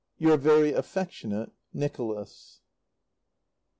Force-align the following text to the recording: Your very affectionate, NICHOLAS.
Your 0.17 0.35
very 0.37 0.71
affectionate, 0.73 1.51
NICHOLAS. 1.75 2.61